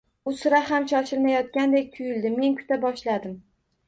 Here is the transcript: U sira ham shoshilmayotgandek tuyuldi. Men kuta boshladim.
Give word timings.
U 0.29 0.31
sira 0.37 0.59
ham 0.69 0.85
shoshilmayotgandek 0.91 1.91
tuyuldi. 1.97 2.31
Men 2.39 2.57
kuta 2.63 2.79
boshladim. 2.87 3.37